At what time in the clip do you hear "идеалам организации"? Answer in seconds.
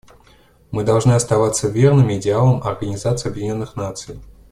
2.17-3.29